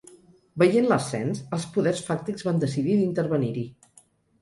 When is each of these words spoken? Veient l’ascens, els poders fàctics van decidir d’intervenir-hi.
Veient 0.63 0.87
l’ascens, 0.91 1.43
els 1.59 1.69
poders 1.77 2.03
fàctics 2.09 2.49
van 2.51 2.65
decidir 2.67 2.99
d’intervenir-hi. 3.03 3.71